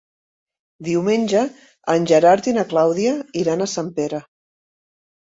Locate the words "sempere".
3.75-4.23